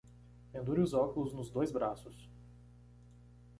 Pendure 0.51 0.81
os 0.81 0.95
óculos 0.95 1.31
nos 1.31 1.51
dois 1.51 1.71
braços. 1.71 2.27